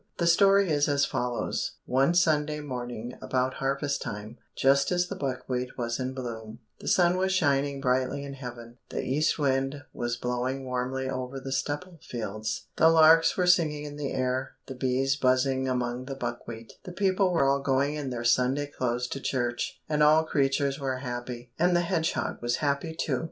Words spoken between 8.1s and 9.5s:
in heaven, the east